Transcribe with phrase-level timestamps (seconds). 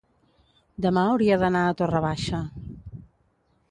[0.85, 2.45] Demà hauria d'anar a Torre Baixa.